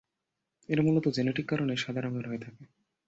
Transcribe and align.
এরা 0.69 0.81
মূলত 0.81 1.05
জেনেটিক 1.09 1.45
কারণে 1.49 1.73
সাদা 1.77 2.01
রঙের 2.01 2.25
হয়ে 2.27 2.43
থাকে। 2.45 2.63